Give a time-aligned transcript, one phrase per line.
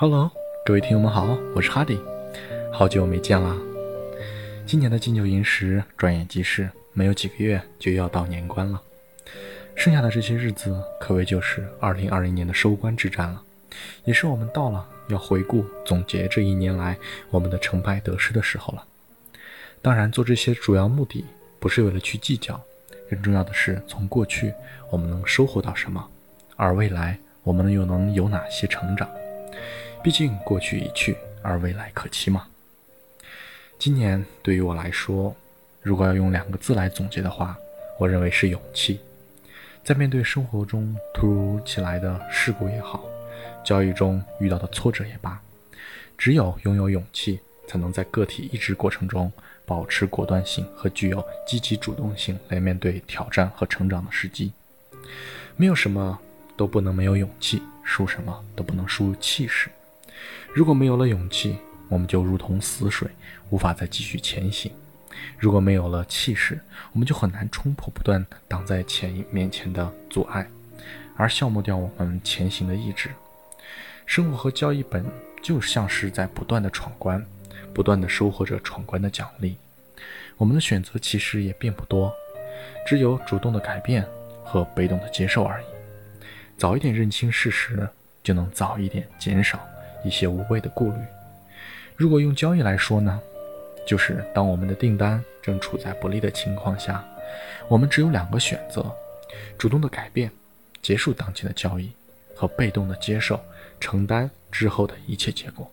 [0.00, 0.30] Hello，
[0.64, 2.00] 各位听友们好，我是哈迪，
[2.72, 3.58] 好久没见啦。
[4.64, 8.80] 今年的金九银十转眼即逝，没有几个月就要到年关了。
[9.74, 13.42] 剩下的这些日子，可谓就是2020年的收官之战了，
[14.04, 16.96] 也是我们到了要回顾总结这一年来
[17.30, 18.84] 我们的成败得失的时候了。
[19.82, 21.24] 当然，做这些主要目的
[21.58, 22.60] 不是为了去计较，
[23.10, 24.54] 更重要的是从过去
[24.92, 26.08] 我们能收获到什么，
[26.54, 29.10] 而未来我们又能有哪些成长。
[30.02, 32.46] 毕竟过去已去，而未来可期嘛。
[33.78, 35.34] 今年对于我来说，
[35.82, 37.56] 如果要用两个字来总结的话，
[37.98, 39.00] 我认为是勇气。
[39.84, 43.04] 在面对生活中突如其来的事故也好，
[43.64, 45.40] 交易中遇到的挫折也罢，
[46.16, 49.30] 只有拥有勇气，才能在个体意志过程中
[49.66, 54.52] 保持果断性和具有积极主动性来面对挑战和成长的时机。
[55.56, 56.18] 没有什么
[56.56, 59.68] 都不能没有勇气，输什么都不能输气势。
[60.58, 61.56] 如果没有了勇气，
[61.88, 63.08] 我们就如同死水，
[63.50, 64.72] 无法再继续前行；
[65.38, 66.58] 如果没有了气势，
[66.92, 70.50] 我们就很难冲破不断挡在前面前的阻碍，
[71.16, 73.08] 而消磨掉我们前行的意志。
[74.04, 75.04] 生活和交易本
[75.40, 77.24] 就像是在不断的闯关，
[77.72, 79.56] 不断的收获着闯关的奖励。
[80.36, 82.12] 我们的选择其实也并不多，
[82.84, 84.04] 只有主动的改变
[84.42, 85.66] 和被动的接受而已。
[86.56, 87.88] 早一点认清事实，
[88.24, 89.64] 就能早一点减少。
[90.04, 90.98] 一些无谓的顾虑。
[91.96, 93.20] 如果用交易来说呢，
[93.86, 97.04] 就是当我们的订单正处在不利的情况下，
[97.68, 98.84] 我们只有两个选择：
[99.58, 100.30] 主动的改变，
[100.80, 101.90] 结束当前的交易，
[102.34, 103.40] 和被动的接受，
[103.80, 105.70] 承担之后的一切结果。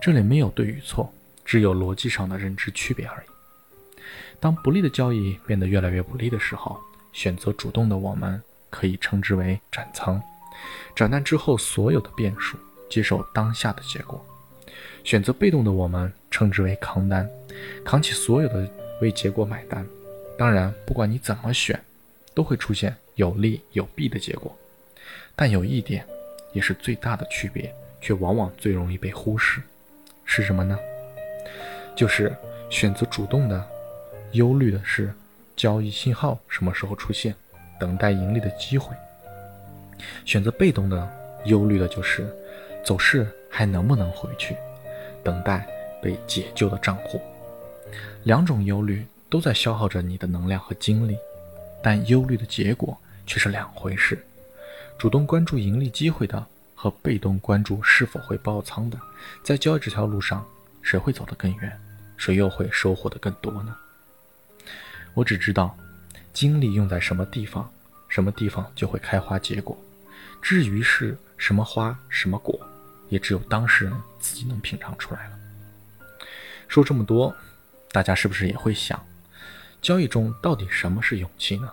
[0.00, 1.12] 这里没有对与错，
[1.44, 4.00] 只有逻辑上的认知区别而已。
[4.38, 6.78] 当不利的交易变得越来越不利的时候，
[7.12, 10.20] 选择主动的我们可以称之为斩仓，
[10.94, 12.58] 斩断之后所有的变数。
[12.88, 14.24] 接受当下的结果，
[15.04, 17.28] 选择被动的我们称之为扛单，
[17.84, 18.68] 扛起所有的
[19.00, 19.86] 为结果买单。
[20.38, 21.80] 当然，不管你怎么选，
[22.34, 24.54] 都会出现有利有弊的结果。
[25.34, 26.04] 但有一点，
[26.52, 29.60] 也是最大的区别，却往往最容易被忽视，
[30.24, 30.78] 是什么呢？
[31.94, 32.34] 就是
[32.70, 33.66] 选择主动的，
[34.32, 35.12] 忧虑的是
[35.56, 37.34] 交易信号什么时候出现，
[37.80, 38.94] 等待盈利的机会；
[40.24, 41.10] 选择被动的，
[41.46, 42.26] 忧虑的就是。
[42.86, 44.56] 走势还能不能回去？
[45.24, 45.66] 等待
[46.00, 47.20] 被解救的账户，
[48.22, 51.18] 两种忧虑都在消耗着你的能量和精力，
[51.82, 52.96] 但忧虑的结果
[53.26, 54.24] 却是两回事。
[54.96, 56.46] 主动关注盈利机会的
[56.76, 58.96] 和被动关注是否会爆仓的，
[59.42, 60.46] 在交易这条路上，
[60.80, 61.76] 谁会走得更远？
[62.16, 63.76] 谁又会收获的更多呢？
[65.12, 65.76] 我只知道，
[66.32, 67.68] 精力用在什么地方，
[68.08, 69.76] 什么地方就会开花结果。
[70.40, 72.56] 至于是什么花，什么果？
[73.08, 75.38] 也只有当事人自己能品尝出来了。
[76.68, 77.34] 说这么多，
[77.92, 79.04] 大家是不是也会想，
[79.80, 81.70] 交易中到底什么是勇气呢？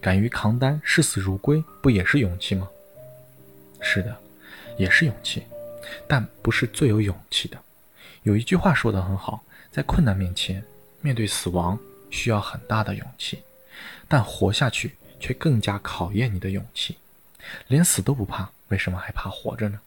[0.00, 2.68] 敢于扛单、视死如归，不也是勇气吗？
[3.80, 4.16] 是的，
[4.78, 5.44] 也是勇气，
[6.08, 7.58] 但不是最有勇气的。
[8.22, 10.64] 有一句话说得很好，在困难面前，
[11.00, 11.78] 面对死亡
[12.10, 13.42] 需要很大的勇气，
[14.06, 16.98] 但活下去却更加考验你的勇气。
[17.66, 19.80] 连死都不怕，为什么还怕活着呢？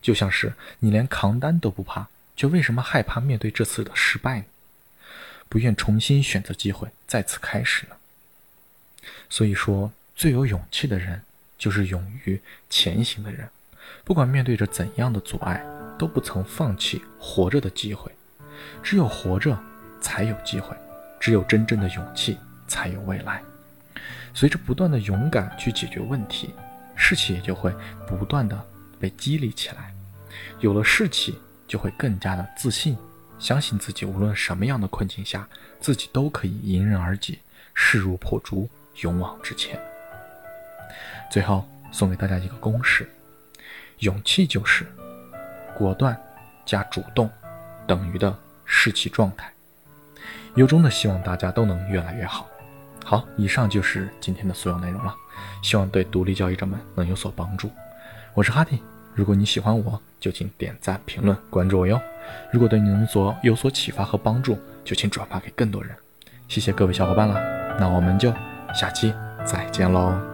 [0.00, 4.44] 就像是你连扛单都不怕，却为什么害怕面对这次的失败呢？
[5.48, 7.96] 不愿重新选择机会，再次开始呢？
[9.28, 11.22] 所以说，最有勇气的人，
[11.58, 13.48] 就是勇于前行的人。
[14.02, 15.64] 不管面对着怎样的阻碍，
[15.98, 18.10] 都不曾放弃活着的机会。
[18.82, 19.58] 只有活着，
[20.00, 20.74] 才有机会；
[21.20, 23.42] 只有真正的勇气，才有未来。
[24.32, 26.54] 随着不断的勇敢去解决问题，
[26.96, 27.72] 士气也就会
[28.06, 28.66] 不断的
[28.98, 29.94] 被激励起来。
[30.60, 32.96] 有了士气，就会更加的自信，
[33.38, 35.48] 相信自己无论什么样的困境下，
[35.80, 37.38] 自己都可以迎刃而解，
[37.74, 38.68] 势如破竹，
[39.02, 39.78] 勇往直前。
[41.30, 43.08] 最后送给大家一个公式：
[43.98, 44.86] 勇气就是
[45.76, 46.16] 果断
[46.64, 47.30] 加主动
[47.86, 49.52] 等于的士气状态。
[50.54, 52.48] 由衷的希望大家都能越来越好。
[53.04, 55.14] 好，以上就是今天的所有内容了，
[55.62, 57.70] 希望对独立交易者们能有所帮助。
[58.34, 58.82] 我是哈迪。
[59.14, 62.00] 如果你喜欢我，就请点赞、评论、关注我哟。
[62.52, 65.94] 如果对你能所有所启发和帮助，就请转发给更多人。
[66.48, 67.40] 谢谢各位小伙伴了，
[67.78, 68.32] 那我们就
[68.74, 69.14] 下期
[69.44, 70.33] 再见喽。